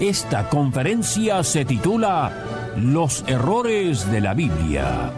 [0.00, 2.32] Esta conferencia se titula
[2.78, 5.12] Los errores de la Biblia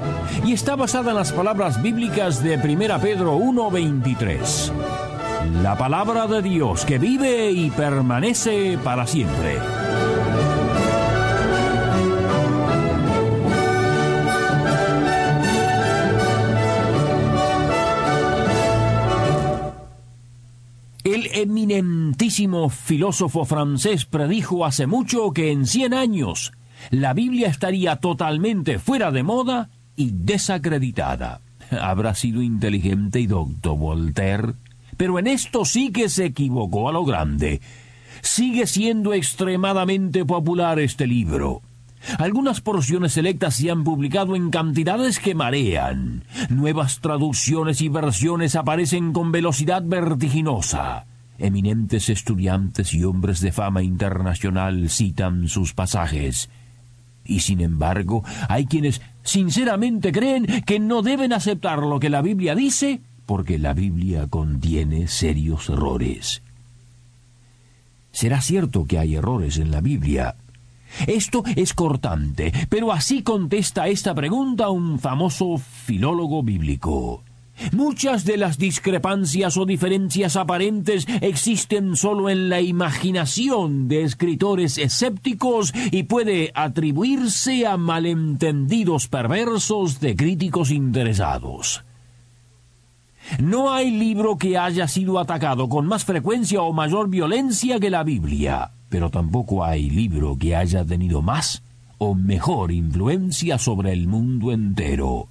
[0.44, 4.72] y está basada en las palabras bíblicas de 1 Pedro 1:23.
[5.62, 9.81] La palabra de Dios que vive y permanece para siempre.
[22.32, 26.52] Eminentísimo filósofo francés predijo hace mucho que en cien años
[26.90, 31.42] la Biblia estaría totalmente fuera de moda y desacreditada.
[31.78, 34.54] Habrá sido inteligente y docto Voltaire,
[34.96, 37.60] pero en esto sí que se equivocó a lo grande.
[38.22, 41.60] Sigue siendo extremadamente popular este libro.
[42.18, 46.24] Algunas porciones selectas se han publicado en cantidades que marean.
[46.48, 51.04] Nuevas traducciones y versiones aparecen con velocidad vertiginosa.
[51.42, 56.48] Eminentes estudiantes y hombres de fama internacional citan sus pasajes.
[57.24, 62.54] Y sin embargo, hay quienes sinceramente creen que no deben aceptar lo que la Biblia
[62.54, 66.42] dice porque la Biblia contiene serios errores.
[68.12, 70.36] Será cierto que hay errores en la Biblia,
[71.06, 77.24] esto es cortante, pero así contesta esta pregunta un famoso filólogo bíblico.
[77.72, 85.72] Muchas de las discrepancias o diferencias aparentes existen solo en la imaginación de escritores escépticos
[85.90, 91.84] y puede atribuirse a malentendidos perversos de críticos interesados.
[93.38, 98.02] No hay libro que haya sido atacado con más frecuencia o mayor violencia que la
[98.02, 101.62] Biblia pero tampoco hay libro que haya tenido más
[101.96, 105.28] o mejor influencia sobre el mundo entero.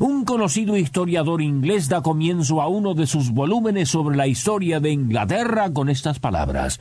[0.00, 4.90] Un conocido historiador inglés da comienzo a uno de sus volúmenes sobre la historia de
[4.90, 6.80] Inglaterra con estas palabras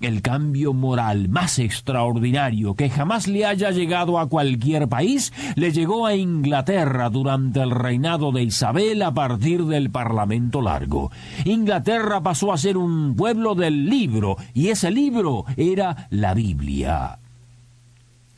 [0.00, 6.06] el cambio moral más extraordinario que jamás le haya llegado a cualquier país le llegó
[6.06, 11.10] a Inglaterra durante el reinado de Isabel a partir del Parlamento Largo.
[11.44, 17.18] Inglaterra pasó a ser un pueblo del libro y ese libro era la Biblia.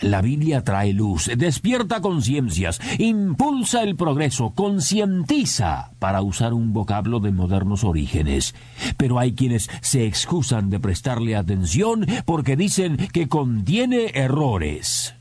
[0.01, 7.33] La Biblia trae luz, despierta conciencias, impulsa el progreso, concientiza, para usar un vocablo de
[7.33, 8.55] modernos orígenes.
[8.97, 15.18] Pero hay quienes se excusan de prestarle atención porque dicen que contiene errores.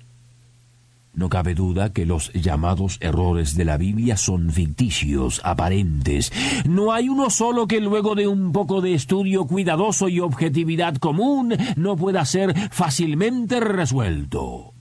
[1.17, 6.31] No cabe duda que los llamados errores de la Biblia son ficticios, aparentes.
[6.69, 11.57] No hay uno solo que luego de un poco de estudio cuidadoso y objetividad común
[11.75, 14.73] no pueda ser fácilmente resuelto.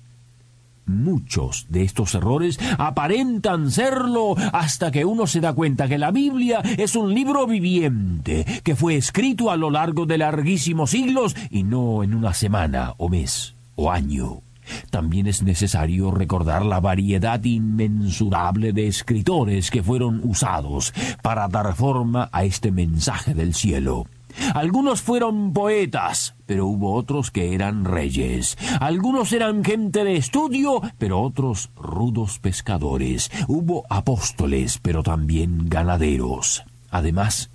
[0.85, 6.61] Muchos de estos errores aparentan serlo hasta que uno se da cuenta que la Biblia
[6.77, 12.05] es un libro viviente, que fue escrito a lo largo de larguísimos siglos y no
[12.05, 14.46] en una semana o mes o año.
[14.91, 22.29] También es necesario recordar la variedad inmensurable de escritores que fueron usados para dar forma
[22.33, 24.07] a este mensaje del cielo.
[24.55, 28.57] Algunos fueron poetas, pero hubo otros que eran reyes.
[28.81, 33.31] Algunos eran gente de estudio, pero otros rudos pescadores.
[33.49, 36.65] Hubo apóstoles, pero también ganaderos.
[36.91, 37.51] Además,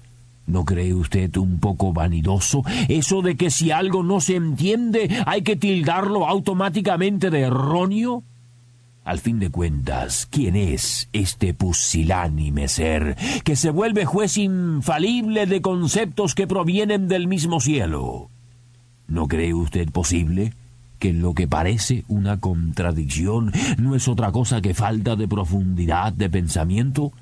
[0.52, 5.44] ¿No cree usted un poco vanidoso eso de que si algo no se entiende hay
[5.44, 8.24] que tildarlo automáticamente de erróneo?
[9.06, 15.62] Al fin de cuentas, ¿quién es este pusilánime ser que se vuelve juez infalible de
[15.62, 18.30] conceptos que provienen del mismo cielo?
[19.08, 20.54] ¿No cree usted posible
[21.00, 26.30] que lo que parece una contradicción no es otra cosa que falta de profundidad de
[26.30, 27.14] pensamiento?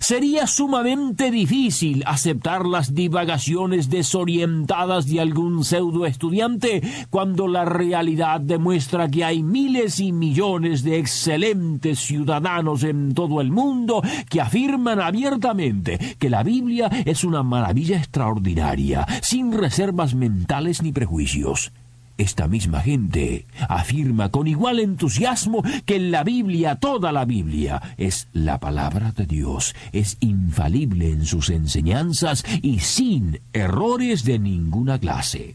[0.00, 9.08] Sería sumamente difícil aceptar las divagaciones desorientadas de algún pseudo estudiante cuando la realidad demuestra
[9.08, 16.16] que hay miles y millones de excelentes ciudadanos en todo el mundo que afirman abiertamente
[16.18, 21.72] que la Biblia es una maravilla extraordinaria, sin reservas mentales ni prejuicios.
[22.18, 28.58] Esta misma gente afirma con igual entusiasmo que la Biblia, toda la Biblia, es la
[28.58, 35.54] palabra de Dios, es infalible en sus enseñanzas y sin errores de ninguna clase.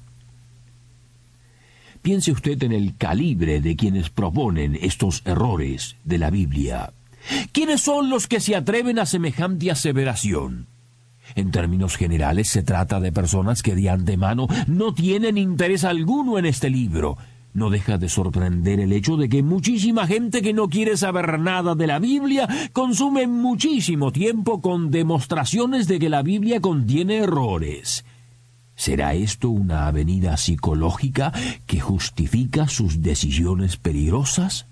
[2.02, 6.94] Piense usted en el calibre de quienes proponen estos errores de la Biblia.
[7.52, 10.68] ¿Quiénes son los que se atreven a semejante aseveración?
[11.36, 16.46] En términos generales se trata de personas que de antemano no tienen interés alguno en
[16.46, 17.18] este libro.
[17.54, 21.76] No deja de sorprender el hecho de que muchísima gente que no quiere saber nada
[21.76, 28.06] de la Biblia consume muchísimo tiempo con demostraciones de que la Biblia contiene errores.
[28.76, 31.32] ¿Será esto una avenida psicológica
[31.68, 34.66] que justifica sus decisiones peligrosas?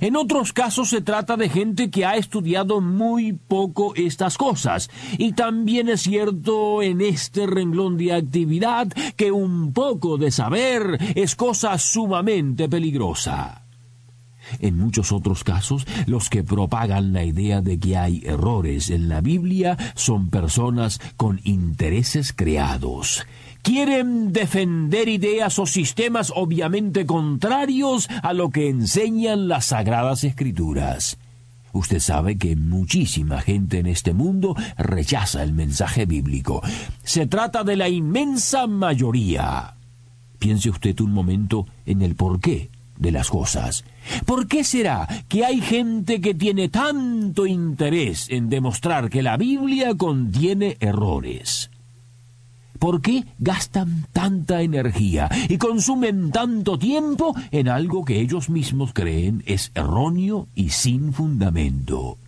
[0.00, 4.90] En otros casos se trata de gente que ha estudiado muy poco estas cosas.
[5.18, 11.34] Y también es cierto en este renglón de actividad que un poco de saber es
[11.36, 13.62] cosa sumamente peligrosa.
[14.60, 19.20] En muchos otros casos, los que propagan la idea de que hay errores en la
[19.20, 23.26] Biblia son personas con intereses creados.
[23.66, 31.18] Quieren defender ideas o sistemas obviamente contrarios a lo que enseñan las sagradas escrituras.
[31.72, 36.62] Usted sabe que muchísima gente en este mundo rechaza el mensaje bíblico.
[37.02, 39.74] Se trata de la inmensa mayoría.
[40.38, 43.84] Piense usted un momento en el porqué de las cosas.
[44.26, 49.96] ¿Por qué será que hay gente que tiene tanto interés en demostrar que la Biblia
[49.96, 51.68] contiene errores?
[52.78, 59.42] ¿Por qué gastan tanta energía y consumen tanto tiempo en algo que ellos mismos creen
[59.46, 62.18] es erróneo y sin fundamento?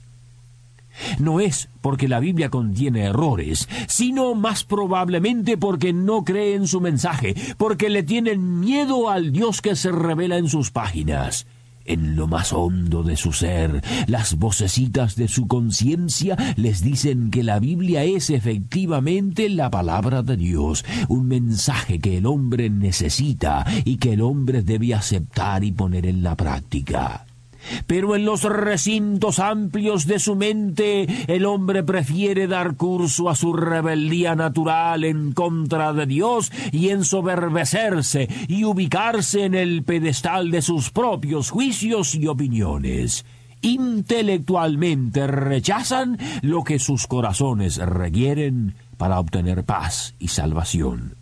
[1.19, 7.35] No es porque la Biblia contiene errores, sino más probablemente porque no creen su mensaje,
[7.57, 11.47] porque le tienen miedo al Dios que se revela en sus páginas.
[11.89, 17.43] En lo más hondo de su ser, las vocecitas de su conciencia les dicen que
[17.43, 23.97] la Biblia es efectivamente la palabra de Dios, un mensaje que el hombre necesita y
[23.97, 27.25] que el hombre debe aceptar y poner en la práctica.
[27.87, 33.53] Pero en los recintos amplios de su mente el hombre prefiere dar curso a su
[33.53, 40.91] rebeldía natural en contra de Dios y ensoberbecerse y ubicarse en el pedestal de sus
[40.91, 43.25] propios juicios y opiniones.
[43.61, 51.15] Intelectualmente rechazan lo que sus corazones requieren para obtener paz y salvación.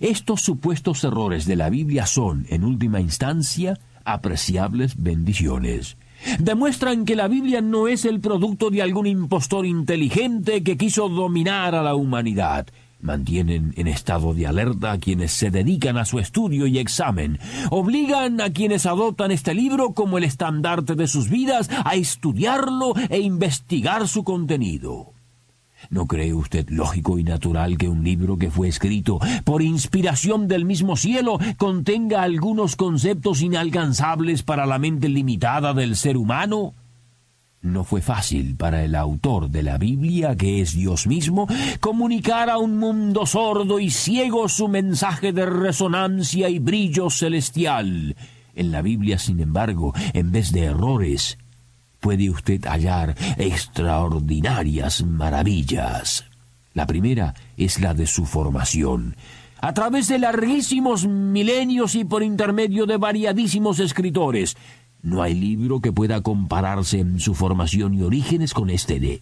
[0.00, 5.96] Estos supuestos errores de la Biblia son, en última instancia, apreciables bendiciones.
[6.38, 11.74] Demuestran que la Biblia no es el producto de algún impostor inteligente que quiso dominar
[11.74, 12.66] a la humanidad.
[13.00, 17.38] Mantienen en estado de alerta a quienes se dedican a su estudio y examen.
[17.70, 23.20] Obligan a quienes adoptan este libro como el estandarte de sus vidas a estudiarlo e
[23.20, 25.14] investigar su contenido.
[25.88, 30.64] ¿No cree usted lógico y natural que un libro que fue escrito por inspiración del
[30.64, 36.74] mismo cielo contenga algunos conceptos inalcanzables para la mente limitada del ser humano?
[37.62, 41.46] No fue fácil para el autor de la Biblia, que es Dios mismo,
[41.80, 48.16] comunicar a un mundo sordo y ciego su mensaje de resonancia y brillo celestial.
[48.54, 51.36] En la Biblia, sin embargo, en vez de errores,
[52.00, 56.24] puede usted hallar extraordinarias maravillas.
[56.74, 59.16] La primera es la de su formación.
[59.60, 64.56] A través de larguísimos milenios y por intermedio de variadísimos escritores,
[65.02, 69.20] no hay libro que pueda compararse en su formación y orígenes con este de.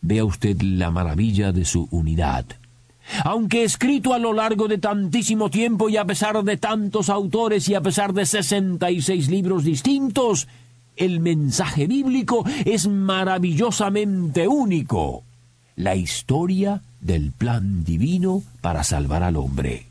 [0.00, 2.46] Vea usted la maravilla de su unidad.
[3.24, 7.74] Aunque escrito a lo largo de tantísimo tiempo y a pesar de tantos autores y
[7.74, 10.48] a pesar de sesenta y seis libros distintos,
[10.96, 15.24] el mensaje bíblico es maravillosamente único.
[15.76, 19.86] La historia del plan divino para salvar al hombre.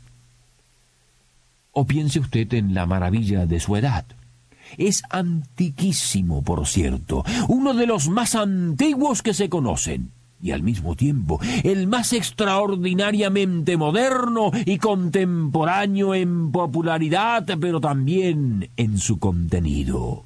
[1.72, 4.04] O piense usted en la maravilla de su edad.
[4.78, 10.10] Es antiquísimo, por cierto, uno de los más antiguos que se conocen,
[10.42, 18.98] y al mismo tiempo el más extraordinariamente moderno y contemporáneo en popularidad, pero también en
[18.98, 20.24] su contenido.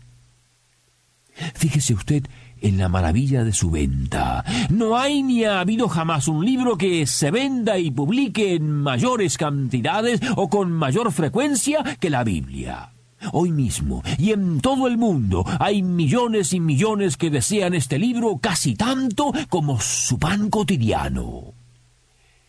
[1.55, 2.25] Fíjese usted
[2.61, 4.45] en la maravilla de su venta.
[4.71, 9.37] No hay ni ha habido jamás un libro que se venda y publique en mayores
[9.37, 12.93] cantidades o con mayor frecuencia que la Biblia.
[13.33, 18.39] Hoy mismo y en todo el mundo hay millones y millones que desean este libro
[18.39, 21.55] casi tanto como su pan cotidiano.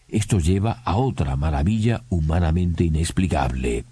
[0.08, 3.86] Esto lleva a otra maravilla humanamente inexplicable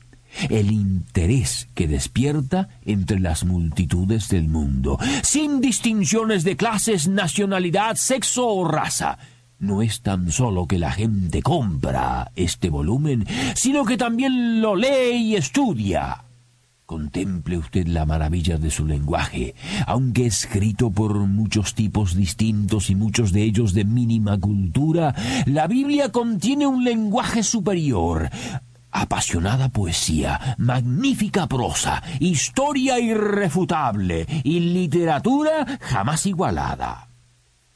[0.49, 8.47] el interés que despierta entre las multitudes del mundo, sin distinciones de clases, nacionalidad, sexo
[8.47, 9.17] o raza.
[9.59, 15.15] no es tan solo que la gente compra este volumen, sino que también lo lee
[15.15, 16.23] y estudia.
[16.87, 19.55] Contemple usted la maravilla de su lenguaje,
[19.87, 25.13] aunque escrito por muchos tipos distintos y muchos de ellos de mínima cultura,
[25.45, 28.29] la Biblia contiene un lenguaje superior,
[29.01, 37.09] apasionada poesía, magnífica prosa, historia irrefutable y literatura jamás igualada.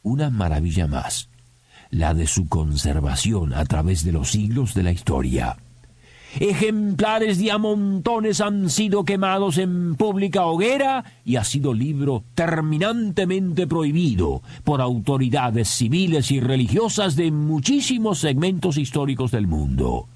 [0.04, 1.30] Una maravilla más,
[1.90, 5.58] la de su conservación a través de los siglos de la historia.
[6.40, 13.68] Ejemplares de a montones han sido quemados en pública hoguera y ha sido libro terminantemente
[13.68, 20.08] prohibido por autoridades civiles y religiosas de muchísimos segmentos históricos del mundo.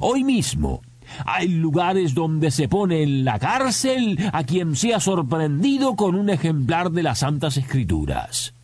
[0.00, 0.82] Hoy mismo
[1.24, 6.90] hay lugares donde se pone en la cárcel a quien sea sorprendido con un ejemplar
[6.90, 8.54] de las Santas Escrituras.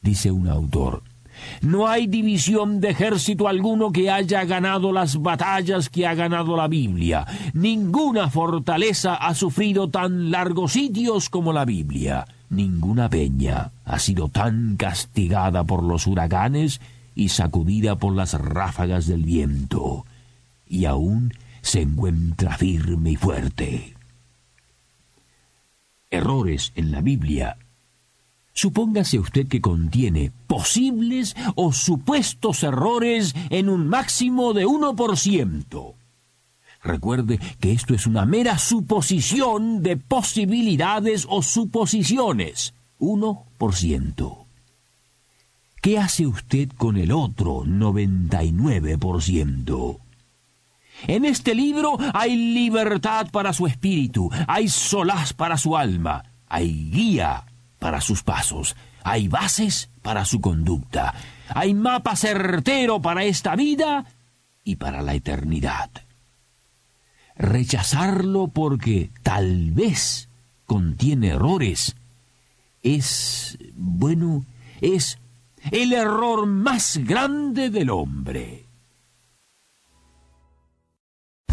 [0.00, 1.02] Dice un autor,
[1.62, 6.68] no hay división de ejército alguno que haya ganado las batallas que ha ganado la
[6.68, 7.26] Biblia.
[7.54, 12.26] Ninguna fortaleza ha sufrido tan largos sitios como la Biblia.
[12.50, 16.80] Ninguna peña ha sido tan castigada por los huracanes
[17.14, 20.04] y sacudida por las ráfagas del viento.
[20.74, 23.94] Y aún se encuentra firme y fuerte.
[26.10, 27.58] Errores en la Biblia
[28.52, 35.94] Supóngase usted que contiene posibles o supuestos errores en un máximo de 1%.
[36.82, 42.74] Recuerde que esto es una mera suposición de posibilidades o suposiciones.
[42.98, 44.38] 1%.
[45.80, 50.00] ¿Qué hace usted con el otro 99%?
[51.06, 57.44] En este libro hay libertad para su espíritu, hay solaz para su alma, hay guía
[57.78, 61.14] para sus pasos, hay bases para su conducta,
[61.48, 64.06] hay mapa certero para esta vida
[64.62, 65.90] y para la eternidad.
[67.36, 70.28] Rechazarlo porque tal vez
[70.64, 71.96] contiene errores
[72.84, 74.44] es, bueno,
[74.80, 75.18] es
[75.72, 78.63] el error más grande del hombre.